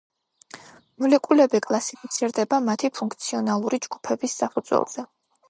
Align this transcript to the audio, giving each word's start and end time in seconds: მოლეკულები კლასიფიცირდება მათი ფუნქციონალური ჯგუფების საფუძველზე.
მოლეკულები 1.03 1.61
კლასიფიცირდება 1.65 2.59
მათი 2.71 2.91
ფუნქციონალური 3.01 3.83
ჯგუფების 3.87 4.37
საფუძველზე. 4.43 5.09